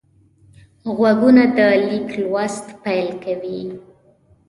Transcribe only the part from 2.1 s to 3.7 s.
لوست پیل کوي